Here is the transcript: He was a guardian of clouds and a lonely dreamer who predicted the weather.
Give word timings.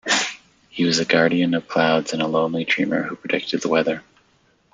He 0.67 0.83
was 0.83 0.97
a 0.97 1.05
guardian 1.05 1.53
of 1.53 1.67
clouds 1.67 2.11
and 2.11 2.23
a 2.23 2.27
lonely 2.27 2.63
dreamer 2.65 3.03
who 3.03 3.15
predicted 3.15 3.61
the 3.61 3.69
weather. 3.69 4.01